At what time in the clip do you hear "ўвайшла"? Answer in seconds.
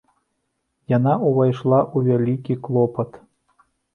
1.27-1.77